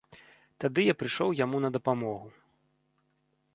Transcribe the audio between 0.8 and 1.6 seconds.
я прыйшоў яму